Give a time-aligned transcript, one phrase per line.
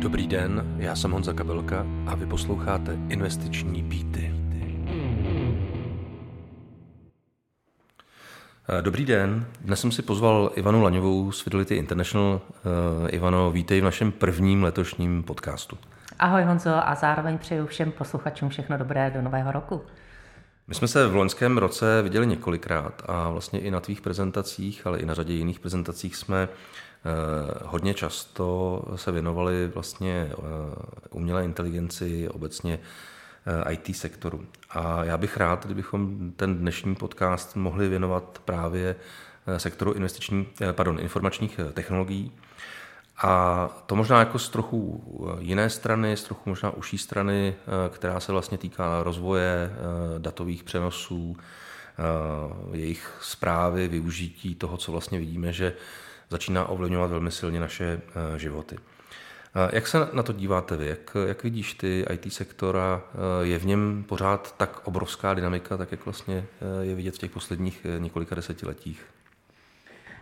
[0.00, 4.34] Dobrý den, já jsem Honza Kabelka a vy posloucháte Investiční býty.
[8.68, 12.40] Eh, dobrý den, dnes jsem si pozval Ivanu Laňovou z Fidelity International.
[13.02, 15.78] Uh, Ivano, vítej v našem prvním letošním podcastu.
[16.18, 19.82] Ahoj Honzo a zároveň přeju všem posluchačům všechno dobré do nového roku.
[20.66, 24.98] My jsme se v loňském roce viděli několikrát a vlastně i na tvých prezentacích, ale
[24.98, 26.48] i na řadě jiných prezentacích jsme Eh,
[27.64, 30.36] hodně často se věnovali vlastně eh,
[31.10, 32.78] umělé inteligenci, obecně
[33.68, 34.46] eh, IT sektoru.
[34.70, 38.96] A já bych rád, kdybychom ten dnešní podcast mohli věnovat právě
[39.56, 42.32] sektoru investiční, pardon, informačních technologií.
[43.22, 45.04] A to možná jako z trochu
[45.38, 47.54] jiné strany, z trochu možná užší strany,
[47.88, 49.72] která se vlastně týká rozvoje
[50.18, 51.36] datových přenosů,
[52.72, 55.72] jejich zprávy, využití toho, co vlastně vidíme, že
[56.30, 58.00] začíná ovlivňovat velmi silně naše
[58.34, 58.76] eh, životy.
[59.72, 60.86] Jak se na to díváte vy?
[60.86, 63.00] Jak, jak vidíš ty IT sektora?
[63.04, 67.18] Eh, je v něm pořád tak obrovská dynamika, tak jak vlastně eh, je vidět v
[67.18, 69.06] těch posledních několika desetiletích?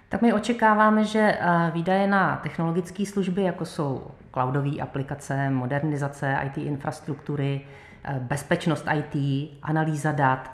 [0.08, 1.38] Tak my očekáváme, že
[1.72, 7.60] výdaje na technologické služby, jako jsou cloudové aplikace, modernizace IT infrastruktury,
[8.18, 10.52] bezpečnost IT, analýza dat,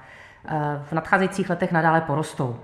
[0.85, 2.61] v nadcházejících letech nadále porostou.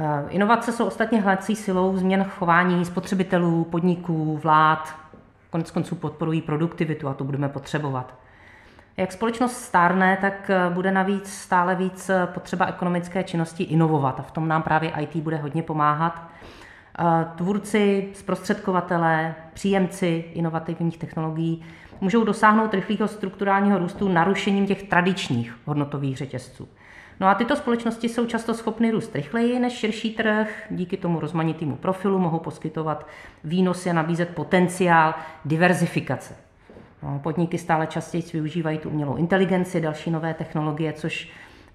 [0.00, 4.94] Eh, inovace jsou ostatně hledací silou změn chování spotřebitelů, podniků, vlád,
[5.50, 8.14] konec konců podporují produktivitu a to budeme potřebovat.
[8.96, 14.22] Jak společnost stárne, tak eh, bude navíc stále víc eh, potřeba ekonomické činnosti inovovat a
[14.22, 16.28] v tom nám právě IT bude hodně pomáhat.
[17.36, 21.64] Tvůrci, zprostředkovatelé, příjemci inovativních technologií
[22.00, 26.68] můžou dosáhnout rychlého strukturálního růstu narušením těch tradičních hodnotových řetězců.
[27.20, 31.76] No a tyto společnosti jsou často schopny růst rychleji než širší trh, díky tomu rozmanitému
[31.76, 33.06] profilu mohou poskytovat
[33.44, 35.14] výnosy a nabízet potenciál
[35.44, 36.36] diverzifikace.
[37.02, 41.28] No, podniky stále častěji využívají tu umělou inteligenci, další nové technologie, což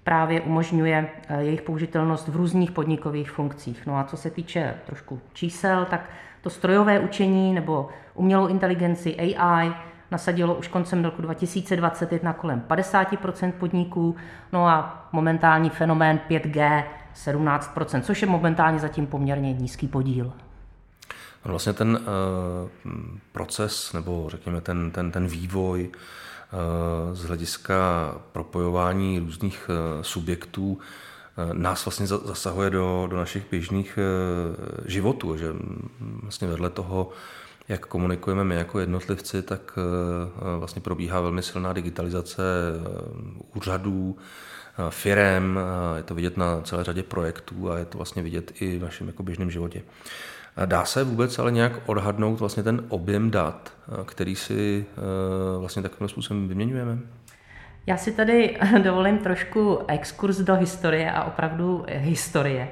[0.04, 3.86] právě umožňuje eh, jejich použitelnost v různých podnikových funkcích.
[3.86, 6.10] No a co se týče trošku čísel, tak
[6.40, 9.72] to strojové učení nebo umělou inteligenci AI
[10.14, 14.16] nasadilo už koncem roku 2021 kolem 50% podniků,
[14.52, 20.32] no a momentální fenomén 5G 17% což je momentálně zatím poměrně nízký podíl.
[21.44, 22.98] Vlastně ten uh,
[23.32, 27.76] proces, nebo řekněme ten, ten, ten vývoj uh, z hlediska
[28.32, 30.78] propojování různých uh, subjektů
[31.52, 33.98] nás vlastně zasahuje do, do našich běžných
[34.86, 35.52] životů, že
[36.22, 37.10] vlastně vedle toho
[37.68, 42.88] jak komunikujeme my jako jednotlivci, tak eh, vlastně probíhá velmi silná digitalizace eh,
[43.54, 45.60] úřadů, eh, firem,
[45.96, 49.06] je to vidět na celé řadě projektů a je to vlastně vidět i v našem
[49.06, 49.82] jako běžném životě.
[50.66, 53.72] Dá se vůbec ale nějak odhadnout vlastně ten objem dat,
[54.04, 54.86] který si
[55.58, 56.98] vlastně takovým způsobem vyměňujeme?
[57.86, 62.68] Já si tady dovolím trošku exkurs do historie a opravdu historie.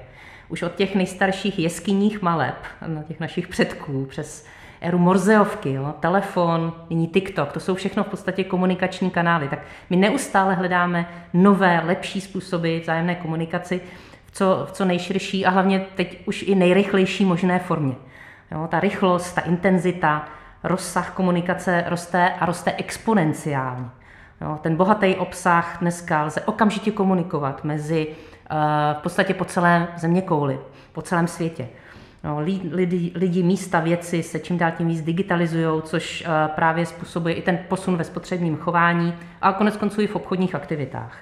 [0.48, 4.47] Už od těch nejstarších jeskyních maleb, na těch našich předků, přes
[4.82, 9.48] éru Morzeovky, jo, telefon, nyní TikTok, to jsou všechno v podstatě komunikační kanály.
[9.48, 9.59] Tak
[9.91, 13.81] my neustále hledáme nové, lepší způsoby vzájemné komunikaci
[14.26, 17.94] v co, v co nejširší a hlavně teď už i nejrychlejší možné formě.
[18.50, 20.28] Jo, ta rychlost, ta intenzita,
[20.65, 23.87] rozsah komunikace roste a roste exponenciálně.
[24.41, 28.56] Jo, ten bohatý obsah dneska lze okamžitě komunikovat mezi uh,
[28.99, 30.59] v podstatě po celé země kouli,
[30.93, 31.69] po celém světě.
[32.25, 37.34] No, lidi, lidi, místa, věci se čím dál tím víc digitalizují, což eh, právě způsobuje
[37.34, 41.19] i ten posun ve spotřebním chování a konec konců i v obchodních aktivitách.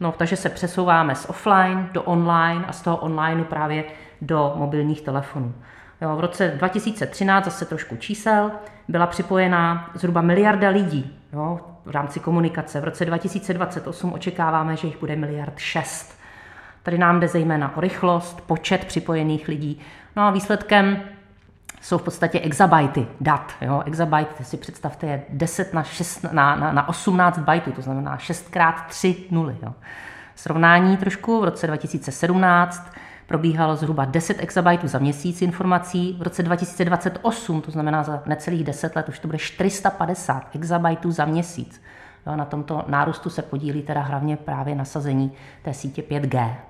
[0.00, 3.84] No, takže se přesouváme z offline do online a z toho online právě
[4.20, 5.54] do mobilních telefonů.
[6.00, 8.50] Jo, v roce 2013, zase trošku čísel,
[8.88, 12.80] byla připojená zhruba miliarda lidí jo, v rámci komunikace.
[12.80, 16.18] V roce 2028 očekáváme, že jich bude miliard šest.
[16.82, 19.80] Tady nám jde zejména o rychlost, počet připojených lidí,
[20.18, 21.00] No a výsledkem
[21.80, 23.52] jsou v podstatě exabajty dat.
[23.60, 23.82] Jo?
[23.86, 28.48] Exabyte, si představte, je 10 na, 6, na, na, na 18 bajtů, to znamená 6
[28.48, 29.56] krát 3 nuly.
[29.62, 29.74] Jo?
[30.34, 32.92] Srovnání trošku v roce 2017
[33.26, 38.96] probíhalo zhruba 10 exabajtů za měsíc informací, v roce 2028, to znamená za necelých 10
[38.96, 41.82] let, už to bude 450 exabajtů za měsíc.
[42.26, 45.32] Jo, na tomto nárůstu se podílí teda hlavně právě nasazení
[45.62, 46.67] té sítě 5G.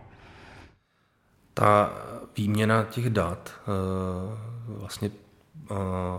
[1.58, 1.92] Ta
[2.36, 3.68] výměna těch dat, eh,
[4.68, 5.10] vlastně
[5.70, 5.74] eh,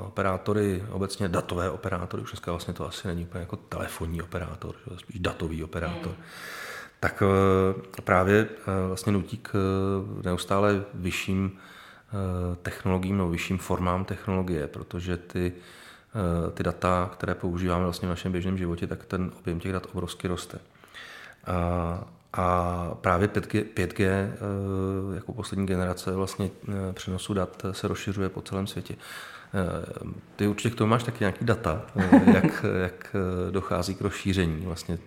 [0.07, 5.19] operátory, obecně datové operátory, už dneska vlastně to asi není úplně jako telefonní operátor, spíš
[5.19, 6.23] datový operátor, mm.
[6.99, 7.23] tak
[7.97, 8.49] eh, právě
[8.87, 9.53] vlastně nutí k
[10.23, 11.57] neustále vyšším
[12.61, 15.53] technologiím nebo vyšším formám technologie, protože ty
[16.53, 20.27] ty data, které používáme vlastně v našem běžném životě, tak ten objem těch dat obrovsky
[20.27, 20.59] roste.
[21.47, 22.03] A,
[22.33, 24.29] a právě 5G, 5G
[25.15, 26.49] jako poslední generace vlastně
[26.93, 28.95] přenosu dat se rozšiřuje po celém světě.
[29.53, 34.01] Eh, ty určitě k tomu máš taky nějaký data, eh, jak, jak eh, dochází k
[34.01, 34.97] rozšíření vlastně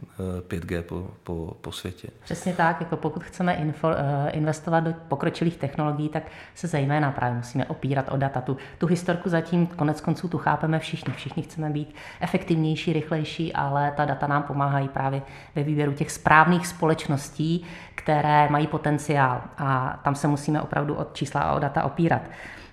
[0.48, 2.08] 5G po, po, po světě.
[2.24, 3.88] Přesně tak, jako pokud chceme info,
[4.30, 6.22] investovat do pokročilých technologií, tak
[6.54, 8.40] se zejména právě musíme opírat o data.
[8.40, 11.14] Tu, tu historku zatím konec konců tu chápeme všichni.
[11.14, 15.22] Všichni chceme být efektivnější, rychlejší, ale ta data nám pomáhají právě
[15.54, 17.64] ve výběru těch správných společností,
[17.94, 22.22] které mají potenciál a tam se musíme opravdu od čísla a o data opírat.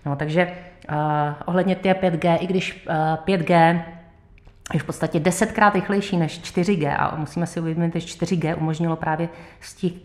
[0.06, 0.56] No, takže
[1.45, 3.81] ohledně té 5G, i když uh, 5G
[4.74, 9.30] je v podstatě desetkrát rychlejší než 4G a musíme si uvědomit, že 4G umožnilo právě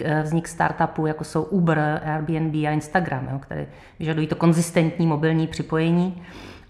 [0.04, 3.66] eh, vznik startupů, jako jsou Uber, Airbnb a Instagram, jo, které
[3.98, 6.22] vyžadují to konzistentní mobilní připojení.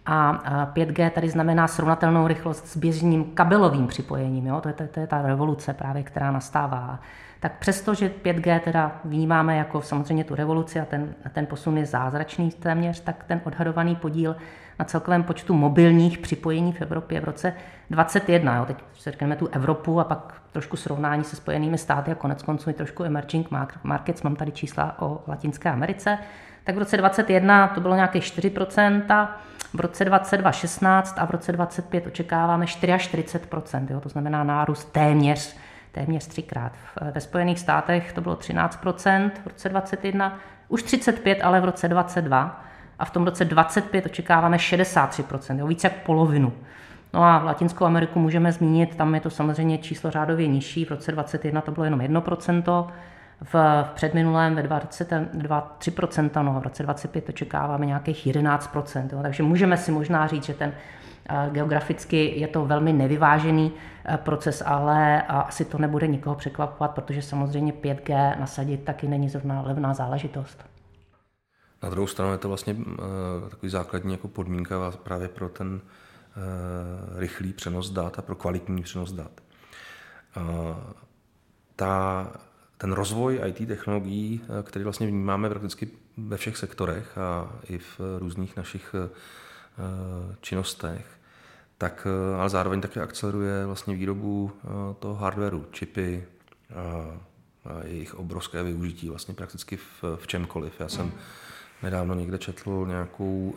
[0.06, 4.46] A 5G tady znamená srovnatelnou rychlost s běžným kabelovým připojením.
[4.46, 4.61] Jo?
[4.61, 7.00] To, je, to, to je ta revoluce právě, která nastává
[7.44, 11.79] tak přesto, že 5G teda vnímáme jako samozřejmě tu revoluci a ten, a ten posun
[11.79, 14.37] je zázračný téměř, tak ten odhadovaný podíl
[14.79, 17.55] na celkovém počtu mobilních připojení v Evropě v roce
[17.91, 22.14] 2021, jo, teď si řekneme tu Evropu a pak trošku srovnání se spojenými státy a
[22.14, 23.49] konec konců i trošku emerging
[23.82, 26.19] markets, mám tady čísla o Latinské Americe,
[26.64, 29.29] tak v roce 2021 to bylo nějaké 4%,
[29.75, 35.56] v roce 2022 16 a v roce 2025 očekáváme 44%, jo, to znamená nárůst téměř
[35.94, 36.73] téměř třikrát.
[37.12, 40.38] Ve Spojených státech to bylo 13% v roce 2021,
[40.69, 42.64] už 35, ale v roce 2022
[42.99, 46.52] a v tom roce 25 očekáváme 63% jo, více jak polovinu.
[47.14, 50.91] No a v Latinskou Ameriku můžeme zmínit, tam je to samozřejmě číslo řádově nižší, v
[50.91, 52.23] roce 2021 to bylo jenom 1
[53.43, 53.55] v,
[53.85, 55.93] v předminulém ve 23
[56.43, 58.76] no, v roce 25 očekáváme nějakých 11
[59.12, 60.73] jo, takže můžeme si možná říct, že ten
[61.50, 63.73] Geograficky je to velmi nevyvážený
[64.05, 69.62] eh, proces, ale asi to nebude nikoho překvapovat, protože samozřejmě 5G nasadit taky není zrovna
[69.62, 70.65] levná záležitost.
[71.82, 77.21] Na druhou stranu je to vlastně eh, takový základní jako podmínka právě pro ten eh,
[77.21, 79.31] rychlý přenos dat a pro kvalitní přenos dat.
[81.76, 82.26] Ta,
[82.79, 88.56] ten rozvoj IT technologií, který vlastně vnímáme prakticky ve všech sektorech a i v různých
[88.56, 88.94] našich
[90.41, 91.06] činnostech,
[91.79, 94.69] tak eh, ale zároveň také akceleruje vlastně výrobu eh,
[94.99, 96.25] toho hardwareu, čipy,
[97.65, 100.81] a jejich obrovské využití vlastně prakticky v, v čemkoliv.
[100.81, 101.12] Já jsem
[101.82, 103.55] nedávno někde četl nějakou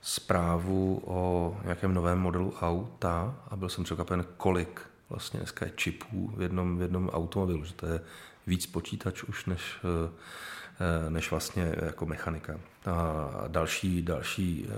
[0.00, 6.32] zprávu o nějakém novém modelu auta a byl jsem překvapen, kolik vlastně dneska je čipů
[6.36, 8.00] v jednom, v jednom automobilu, že to je
[8.46, 9.78] víc počítač už než,
[11.08, 12.54] než vlastně jako mechanika.
[12.86, 14.72] A další, další uh,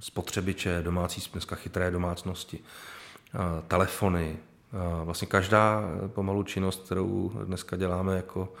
[0.00, 2.58] spotřebiče, domácí, dneska chytré domácnosti,
[3.68, 4.36] telefony.
[5.04, 8.52] Vlastně každá pomalu činnost, kterou dneska děláme jako,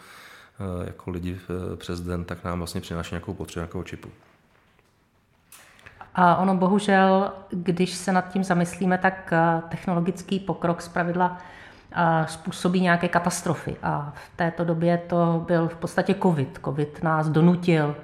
[0.84, 1.40] jako lidi
[1.76, 4.08] přes den, tak nám vlastně přináší nějakou potřebu nějakého čipu.
[6.14, 9.32] A ono bohužel, když se nad tím zamyslíme, tak
[9.68, 11.38] technologický pokrok zpravidla
[12.26, 13.76] způsobí nějaké katastrofy.
[13.82, 16.60] A v této době to byl v podstatě COVID.
[16.64, 17.96] COVID nás donutil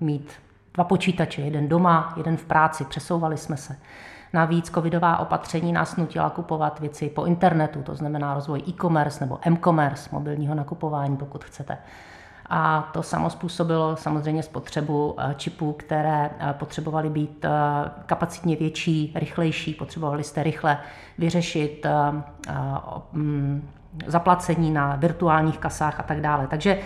[0.00, 0.32] mít
[0.74, 3.76] dva počítače, jeden doma, jeden v práci, přesouvali jsme se.
[4.32, 10.08] Navíc covidová opatření nás nutila kupovat věci po internetu, to znamená rozvoj e-commerce nebo m-commerce,
[10.12, 11.78] mobilního nakupování, pokud chcete.
[12.50, 17.50] A to samo způsobilo samozřejmě spotřebu eh, čipů, které eh, potřebovaly být eh,
[18.06, 20.78] kapacitně větší, rychlejší, potřebovali jste rychle
[21.18, 21.86] vyřešit
[23.12, 23.68] mm,
[24.06, 26.46] zaplacení na virtuálních kasách a tak dále.
[26.46, 26.78] Takže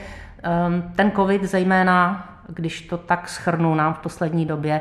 [0.43, 4.81] ehm, ten COVID zejména když to tak schrnu, nám v poslední době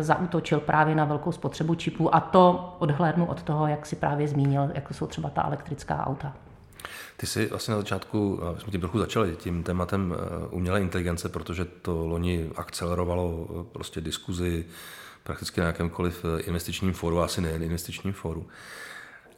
[0.00, 4.70] zautočil právě na velkou spotřebu čipů a to odhlédnu od toho, jak si právě zmínil,
[4.74, 6.32] jako jsou třeba ta elektrická auta.
[7.16, 11.28] Ty jsi vlastně na začátku, eh, jsme tím trochu začali, tím tématem eh, umělé inteligence,
[11.28, 14.64] protože to loni akcelerovalo prostě diskuzi
[15.22, 18.46] prakticky na jakémkoliv investičním fóru, asi nejen investičním fóru.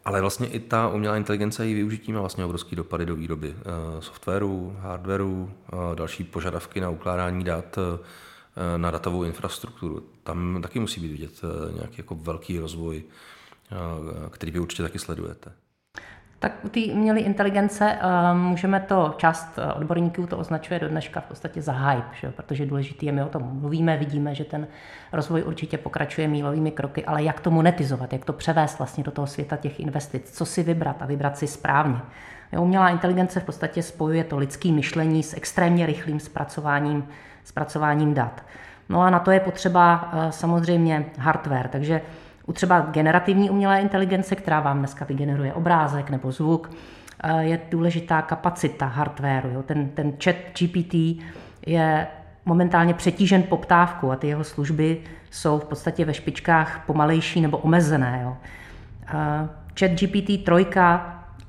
[0.09, 4.03] Ale vlastně i ta umělá inteligence i využití má vlastně obrovský dopady do výroby eh,
[4.03, 10.07] softwaru, hardwaru, eh, další požadavky na ukládání dat eh, na datovou infrastrukturu.
[10.23, 11.41] Tam taky musí být vidět
[11.75, 13.05] nějaký jako velký rozvoj,
[14.31, 15.53] který vy určitě taky sledujete.
[16.41, 17.99] Tak u té umělé inteligence
[18.33, 22.31] můžeme to, část odborníků to označuje do dneška v podstatě za hype, že?
[22.31, 24.67] protože důležitý je, my o tom mluvíme, vidíme, že ten
[25.13, 29.27] rozvoj určitě pokračuje mílovými kroky, ale jak to monetizovat, jak to převést vlastně do toho
[29.27, 32.01] světa těch investic, co si vybrat a vybrat si správně.
[32.59, 37.09] Umělá inteligence v podstatě spojuje to lidské myšlení s extrémně rychlým zpracováním,
[37.45, 38.45] zpracováním dat.
[38.89, 42.01] No a na to je potřeba samozřejmě hardware, takže
[42.49, 46.71] u třeba generativní umělé inteligence, která vám dneska vygeneruje obrázek nebo zvuk,
[47.39, 49.51] je důležitá kapacita hardwareu.
[49.51, 49.63] Jo.
[49.63, 50.95] Ten, ten chat GPT
[51.67, 52.07] je
[52.45, 55.01] momentálně přetížen poptávkou a ty jeho služby
[55.31, 58.21] jsou v podstatě ve špičkách pomalejší nebo omezené.
[58.23, 58.37] Jo.
[59.81, 60.67] Chat GPT 3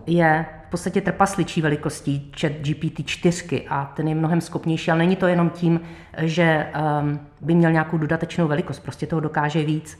[0.08, 5.15] je v podstatě trpasličí velikostí chat GPT 4 a ten je mnohem schopnější, ale není
[5.15, 5.79] to jenom tím,
[6.18, 6.68] že
[7.01, 10.00] um, by měl nějakou dodatečnou velikost, prostě toho dokáže víc.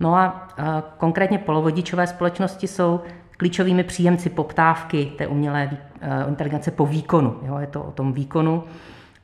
[0.00, 0.48] No a
[0.96, 3.00] konkrétně polovodičové společnosti jsou
[3.36, 7.38] klíčovými příjemci poptávky té umělé uh, inteligence po výkonu.
[7.42, 8.64] Jo, je to o tom výkonu.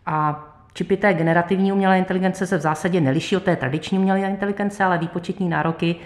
[0.07, 4.85] A čipy té generativní umělé inteligence se v zásadě neliší od té tradiční umělé inteligence,
[4.85, 5.97] ale výpočetní nároky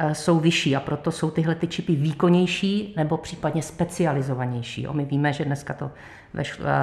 [0.00, 4.86] Eh, jsou vyšší a proto jsou tyhle ty čipy výkonnější nebo případně specializovanější.
[4.92, 5.90] my víme, že dneska to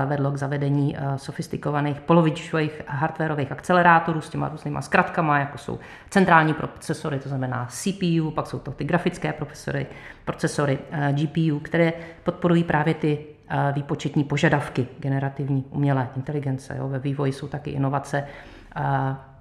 [0.05, 6.53] vedlo k zavedení eh, sofistikovaných polovičových hardwareových akcelerátorů s těma různýma zkratkama, jako jsou centrální
[6.53, 9.85] procesory, to znamená CPU, pak jsou to ty grafické procesory,
[10.25, 10.79] procesory
[11.11, 13.25] GPU, které podporují právě ty
[13.73, 16.75] výpočetní požadavky generativní umělé inteligence.
[16.77, 16.87] Jo.
[16.87, 18.27] Ve vývoji jsou taky inovace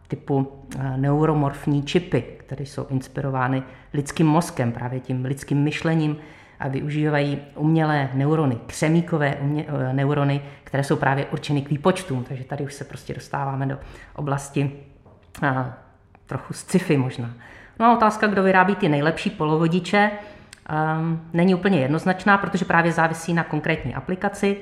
[0.09, 6.17] typu eh, neuromorfní čipy, které jsou inspirovány lidským mozkem, právě tím lidským myšlením
[6.64, 12.25] a využívají umělé neurony, křemíkové umě, eh, neurony, které jsou právě určeny k výpočtům.
[12.25, 13.78] Takže tady už se prostě dostáváme do
[14.14, 14.73] oblasti
[15.42, 15.73] eh,
[16.26, 17.30] trochu sci-fi možná.
[17.78, 20.11] No a otázka, kdo vyrábí ty nejlepší polovodiče,
[21.00, 24.56] um, není úplně jednoznačná, protože právě závisí na konkrétní aplikaci.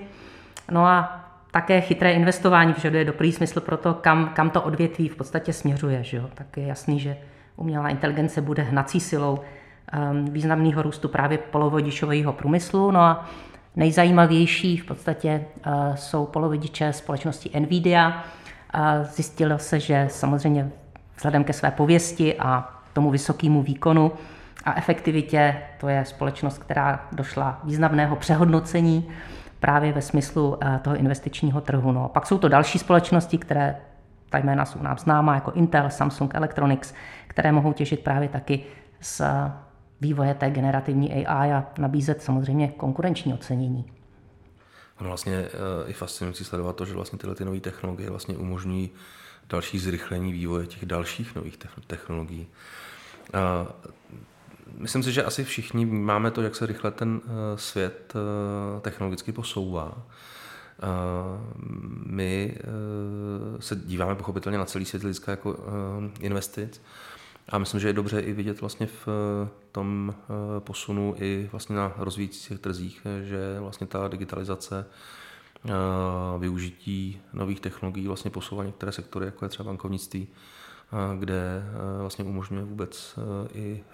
[0.71, 5.17] No a také chytré investování vyžaduje dobrý smysl pro to, kam, kam to odvětví v
[5.17, 6.05] podstatě směřuje.
[6.05, 6.31] Že jo?
[6.35, 7.17] Tak je jasný, že
[7.57, 9.41] umělá inteligence bude hnací silou
[10.31, 12.91] významného růstu právě polovodičového průmyslu.
[12.91, 13.27] No a
[13.77, 18.25] nejzajímavější v podstatě uh, jsou polovodiče společnosti Nvidia.
[18.75, 20.71] Uh, zjistilo se, že samozřejmě
[21.17, 24.13] vzhledem ke své pověsti a tomu vysokému výkonu
[24.65, 29.09] a efektivitě, to je společnost, která došla významného přehodnocení
[29.61, 31.93] právě ve smyslu eh, toho investičního trhu.
[31.93, 32.09] No.
[32.09, 33.77] Pak jsou to další společnosti, které
[34.31, 36.95] ta jména jsou nám známá, jako Intel, Samsung Electronics,
[37.27, 38.65] které mohou těžit právě taky
[39.01, 39.23] z
[40.03, 43.85] vývoje té generativní AI a nabízet samozřejmě konkurenční ocenění.
[45.01, 45.51] Ono vlastně eh,
[45.87, 48.91] i fascinující sledovat to, že vlastně tyhle ty nové technologie vlastně umožňují
[49.49, 52.47] další zrychlení vývoje těch dalších nových technologií.
[54.79, 59.33] Myslím si, že asi všichni máme to, jak se rychle ten eh, svět eh, technologicky
[59.33, 60.03] posouvá.
[60.83, 60.87] Eh,
[62.07, 62.59] my
[63.59, 65.57] se díváme pochopitelně na celý svět lidska jako
[66.21, 66.83] investic
[67.53, 69.09] a myslím, že je dobře i vidět vlastně v
[69.73, 70.15] tom
[70.59, 74.87] posunu i vlastně na rozvíjících trzích, že vlastně ta digitalizace
[76.39, 80.29] využití nových technologií vlastně posouvá některé sektory, jako je třeba bankovnictví,
[81.19, 81.63] kde
[82.01, 83.19] vlastně umožňuje vůbec
[83.55, 83.85] i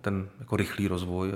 [0.00, 1.32] ten jako rychlý rozvoj.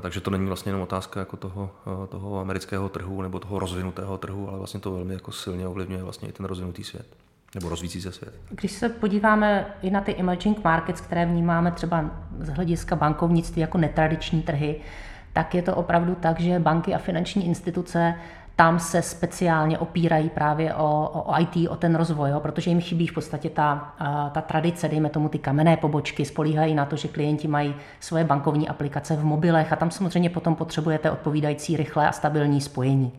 [0.00, 1.70] Takže to není vlastně jenom otázka jako toho,
[2.08, 6.28] toho amerického trhu nebo toho rozvinutého trhu, ale vlastně to velmi jako silně ovlivňuje vlastně
[6.28, 7.16] i ten rozvinutý svět
[7.54, 8.34] nebo rozvíjící se svět.
[8.50, 13.78] Když se podíváme i na ty emerging markets, které vnímáme třeba z hlediska bankovnictví jako
[13.78, 14.80] netradiční trhy,
[15.32, 18.14] tak je to opravdu tak, že banky a finanční instituce
[18.56, 23.06] tam se speciálně opírají právě o, o IT, o ten rozvoj, jo, protože jim chybí
[23.06, 23.94] v podstatě ta,
[24.32, 28.68] ta tradice, dejme tomu ty kamenné pobočky, spolíhají na to, že klienti mají svoje bankovní
[28.68, 33.12] aplikace v mobilech a tam samozřejmě potom potřebujete odpovídající rychlé a stabilní spojení.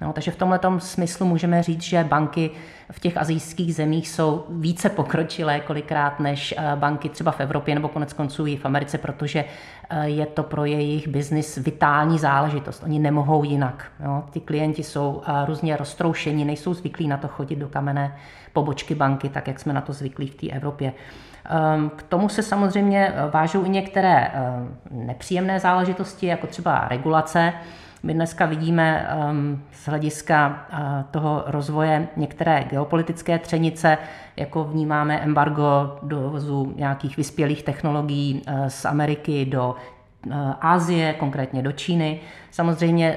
[0.00, 2.50] No, takže v tomhle smyslu můžeme říct, že banky
[2.90, 7.88] v těch azijských zemích jsou více pokročilé kolikrát než eh, banky třeba v Evropě nebo
[7.88, 9.44] konec konců i v Americe, protože
[9.90, 12.82] eh, je to pro jejich biznis vitální záležitost.
[12.84, 13.86] Oni nemohou jinak.
[14.04, 14.24] Jo.
[14.30, 18.16] Ty klienti jsou eh, různě roztroušení, nejsou zvyklí na to chodit do kamenné
[18.52, 20.92] pobočky banky, tak jak jsme na to zvyklí v té Evropě.
[21.44, 24.30] Ehm, k tomu se samozřejmě vážou i některé
[24.90, 27.52] nepříjemné záležitosti, jako třeba regulace.
[28.06, 30.78] My dneska vidíme um, z hlediska uh,
[31.10, 33.98] toho rozvoje některé geopolitické třenice,
[34.36, 39.76] jako vnímáme embargo dovozu nějakých vyspělých technologií uh, z Ameriky do
[40.26, 42.20] uh, Asie, konkrétně do Číny.
[42.50, 43.16] Samozřejmě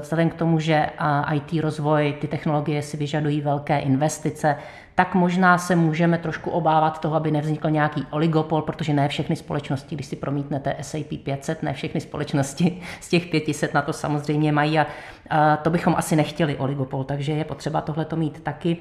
[0.00, 0.86] vzhledem k tomu, že
[1.34, 4.56] IT rozvoj, ty technologie si vyžadují velké investice,
[5.02, 9.94] tak možná se můžeme trošku obávat toho, aby nevznikl nějaký oligopol, protože ne všechny společnosti,
[9.94, 14.78] když si promítnete SAP 500, ne všechny společnosti z těch 500 na to samozřejmě mají
[14.78, 14.86] a,
[15.30, 18.76] a to bychom asi nechtěli oligopol, takže je potřeba tohle to mít taky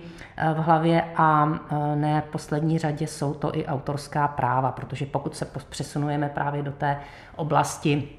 [0.53, 1.45] v hlavě a
[1.95, 6.71] ne v poslední řadě jsou to i autorská práva, protože pokud se přesunujeme právě do
[6.71, 6.97] té
[7.35, 8.09] oblasti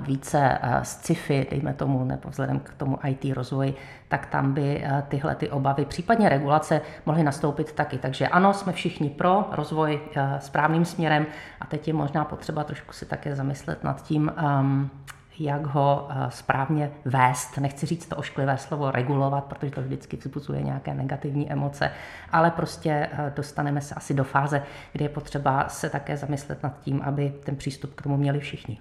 [0.00, 3.74] více z sci-fi, dejme tomu, nebo vzhledem k tomu IT rozvoji,
[4.08, 7.98] tak tam by tyhle ty obavy, případně regulace, mohly nastoupit taky.
[7.98, 10.00] Takže ano, jsme všichni pro rozvoj
[10.38, 11.26] správným směrem
[11.60, 14.90] a teď je možná potřeba trošku si také zamyslet nad tím, um,
[15.38, 17.58] jak ho správně vést.
[17.58, 21.90] Nechci říct to ošklivé slovo regulovat, protože to vždycky vzbuzuje nějaké negativní emoce,
[22.32, 24.62] ale prostě dostaneme se asi do fáze,
[24.92, 28.78] kdy je potřeba se také zamyslet nad tím, aby ten přístup k tomu měli všichni.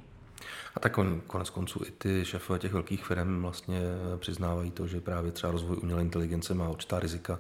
[0.76, 3.82] A tak on, konec konců i ty šéfové těch velkých firm vlastně
[4.18, 7.40] přiznávají to, že právě třeba rozvoj umělé inteligence má určitá rizika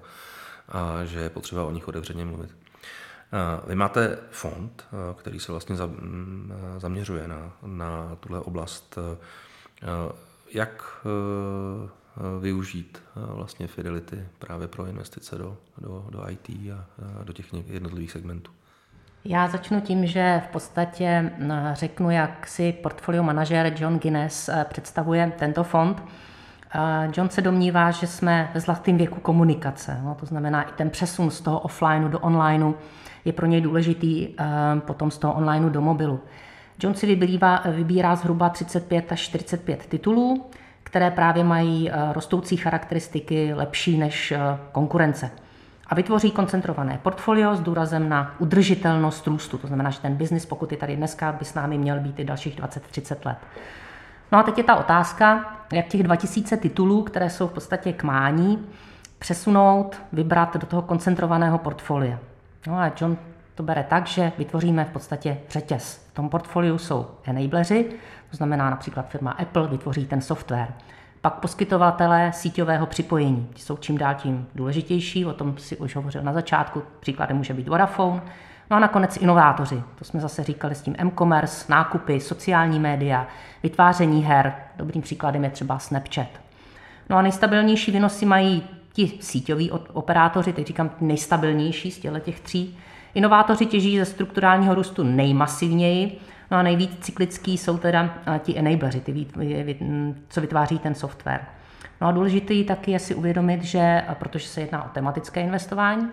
[0.69, 2.55] a že je potřeba o nich otevřeně mluvit.
[3.67, 5.75] Vy máte fond, který se vlastně
[6.77, 8.97] zaměřuje na, na tuhle oblast.
[10.51, 11.05] Jak
[12.39, 16.85] využít vlastně Fidelity právě pro investice do, do, do IT a
[17.23, 18.51] do těch jednotlivých segmentů?
[19.27, 21.31] Já začnu tím, že v podstatě
[21.73, 26.03] řeknu, jak si portfolio manažer John Guinness eh, představuje tento fond.
[27.17, 31.31] John se domnívá, že jsme ve zlatém věku komunikace, no, to znamená i ten přesun
[31.31, 32.73] z toho offlineu do onlineu
[33.25, 34.43] je pro něj důležitý, eh,
[34.79, 36.19] potom z toho onlineu do mobilu.
[36.79, 40.45] John si vybírá, vybírá zhruba 35 až 45 titulů,
[40.83, 44.33] které právě mají eh, rostoucí charakteristiky lepší než
[44.71, 45.31] konkurence
[45.87, 49.57] a vytvoří koncentrované portfolio s důrazem na udržitelnost růstu.
[49.57, 52.25] To znamená, že ten biznis, pokud je tady dneska, by s námi měl být i
[52.25, 53.37] dalších 20-30 let.
[54.31, 58.03] No a teď je ta otázka, jak těch 2000 titulů, které jsou v podstatě k
[58.03, 58.65] mání,
[59.19, 62.19] přesunout, vybrat do toho koncentrovaného portfolia.
[62.67, 63.17] No a John
[63.55, 66.05] to bere tak, že vytvoříme v podstatě řetěz.
[66.11, 67.85] V tom portfoliu jsou enableři,
[68.31, 70.73] to znamená například firma Apple vytvoří ten software.
[71.25, 73.47] Pak poskytovatelé síťového připojení.
[73.53, 77.53] Ti jsou čím dál tím důležitější, o tom si už hovořil na začátku, příkladem může
[77.53, 78.21] být Vodafone.
[78.71, 83.27] No a nakonec inovátoři, to jsme zase říkali s tím e-commerce, nákupy, sociální média,
[83.63, 84.53] vytváření her.
[84.77, 86.27] Dobrým příkladem je třeba Snapchat.
[87.09, 88.63] No a nejstabilnější výnosy mají
[88.93, 92.77] ti síťoví operátoři, teď říkám nejstabilnější z těch tří.
[93.13, 96.19] Inovátoři těží ze strukturálního růstu nejmasivněji,
[96.51, 99.25] No a nejvíc cyklický jsou teda eh, ti enableři, ty,
[100.29, 101.45] co vytváří ten software.
[102.01, 106.09] No a důležité taky je si uvědomit, že eh, protože se jedná o tematické investování,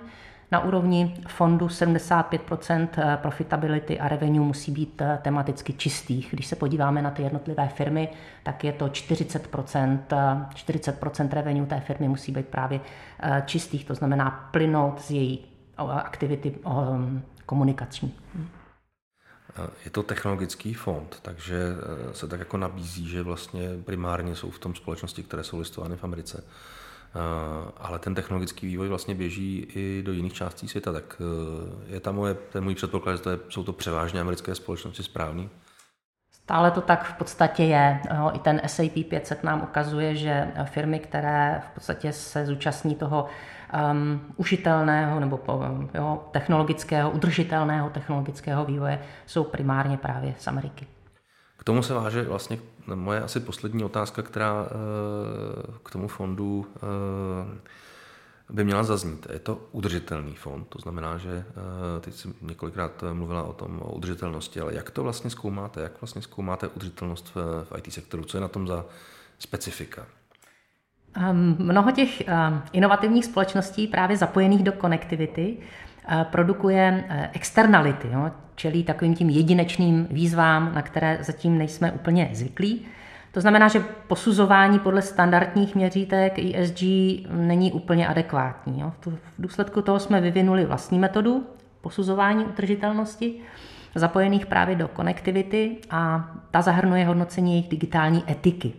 [0.52, 6.28] na úrovni fondu 75% eh, profitability a revenue musí být tematicky čistých.
[6.30, 8.08] Když se podíváme na ty jednotlivé firmy,
[8.42, 12.80] tak je to 40%, 40% revenue té firmy musí být právě
[13.46, 15.44] čistých, to znamená plynout z její
[15.76, 16.54] aktivity
[17.46, 18.14] komunikační.
[19.84, 24.58] Je to technologický fond, takže eh, se tak jako nabízí, že vlastně primárně jsou v
[24.58, 26.44] tom společnosti, které jsou listovány v Americe.
[26.44, 32.00] Eh, ale ten technologický vývoj vlastně běží i do jiných částí světa, tak eh, je
[32.00, 35.50] tam moje, ten můj předpoklad, že to je, jsou to převážně americké společnosti správný?
[36.32, 38.00] Stále to tak v podstatě je.
[38.32, 43.26] I ten SAP 500 nám ukazuje, že firmy, které v podstatě se zúčastní toho
[43.72, 45.40] um, užitelného nebo
[45.94, 50.86] jo, technologického, udržitelného technologického vývoje jsou primárně právě z Ameriky.
[51.56, 52.58] K tomu se váže vlastně
[52.94, 54.68] moje asi poslední otázka, která uh,
[55.82, 59.26] k tomu fondu uh, by měla zaznít.
[59.32, 63.92] Je to udržitelný fond, to znamená, že uh, teď jsem několikrát mluvila o tom, o
[63.92, 65.80] udržitelnosti, ale jak to vlastně zkoumáte?
[65.80, 68.24] Jak vlastně zkoumáte udržitelnost v IT sektoru?
[68.24, 68.84] Co je na tom za
[69.38, 70.06] specifika?
[71.16, 75.56] Ehm, mnoho těch ehm, inovativních společností právě zapojených do konektivity
[76.08, 82.30] eh, produkuje eh, externality, jo, čelí takovým tím jedinečným výzvám, na které zatím nejsme úplně
[82.32, 82.86] zvyklí.
[83.32, 86.82] To znamená, že posuzování podle standardních měřítek ESG
[87.30, 88.80] není úplně adekvátní.
[88.80, 88.92] Jo.
[89.06, 91.46] V důsledku toho jsme vyvinuli vlastní metodu
[91.80, 93.34] posuzování utržitelnosti,
[93.94, 98.72] zapojených právě do konektivity a ta zahrnuje hodnocení jejich digitální etiky.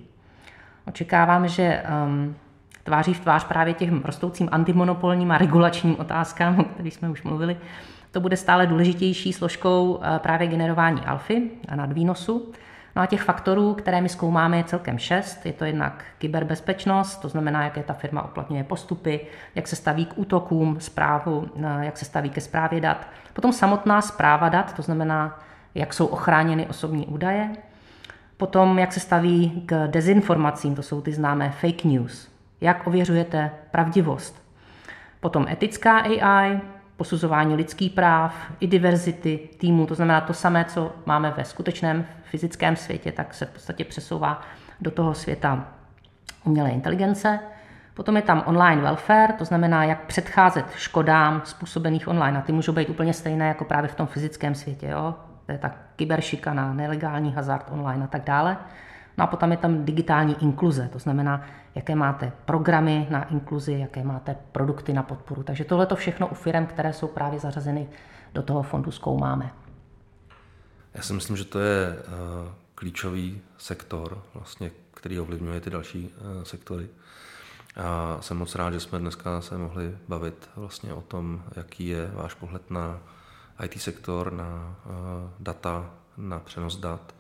[0.88, 2.36] Očekávám, že um,
[2.84, 7.58] tváří v tvář právě těm rostoucím antimonopolním a regulačním otázkám, o kterých jsme už mluvili,
[8.12, 12.52] to bude stále důležitější složkou uh, právě generování alfy a nadvýnosu.
[12.96, 15.46] No a těch faktorů, které my zkoumáme, je celkem šest.
[15.46, 19.20] Je to jednak kyberbezpečnost, to znamená, jaké ta firma uplatňuje postupy,
[19.56, 23.08] jak se staví k útokům, zprávu, uh, jak se staví ke zprávě dat.
[23.34, 25.40] Potom samotná zpráva dat, to znamená,
[25.76, 27.50] jak jsou ochráněny osobní údaje,
[28.44, 32.30] Potom, jak se staví k dezinformacím, to jsou ty známé fake news.
[32.62, 34.44] Jak ověřujete pravdivost.
[35.20, 36.60] Potom etická AI,
[36.98, 42.76] posuzování lidských práv, i diverzity týmu, to znamená to samé, co máme ve skutečném fyzickém
[42.76, 44.42] světě, tak se v podstatě přesouvá
[44.82, 45.68] do toho světa
[46.44, 47.40] umělé inteligence.
[47.94, 52.40] Potom je tam online welfare, to znamená, jak předcházet škodám způsobených online.
[52.40, 54.88] A ty můžou být úplně stejné jako právě v tom fyzickém světě.
[54.88, 55.16] Jo?
[55.46, 58.58] To je ta kyberšikana, nelegální hazard online a tak dále.
[59.18, 61.42] No a potom je tam digitální inkluze, to znamená,
[61.76, 65.44] jaké máte programy na inkluzi, jaké máte produkty na podporu.
[65.44, 67.88] Takže tohle to všechno u firm, které jsou právě zařazeny
[68.34, 69.52] do toho fondu, zkoumáme.
[70.94, 76.44] Já si myslím, že to je uh, klíčový sektor, vlastně, který ovlivňuje ty další uh,
[76.44, 76.88] sektory.
[77.76, 82.12] A jsem moc rád, že jsme dneska se mohli bavit vlastně o tom, jaký je
[82.14, 83.00] váš pohled na
[83.64, 84.94] IT sektor, na uh,
[85.40, 87.16] data, na přenos dat,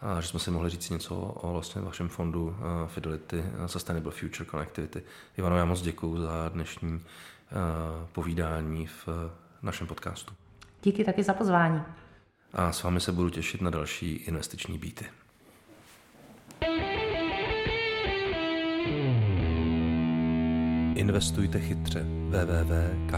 [0.00, 2.54] a že jsme si mohli říct něco o vlastně vašem fondu uh,
[2.86, 5.02] Fidelity Sustainable Future Connectivity.
[5.36, 7.00] Ivano, já moc děkuji za dnešní
[8.12, 9.08] povídání v
[9.62, 10.34] našem podcastu.
[10.82, 11.82] Díky taky za pozvání.
[12.52, 15.04] A s vámi se budu těšit na další investiční býty.
[20.94, 23.14] Investujte chytře www.kkip.cz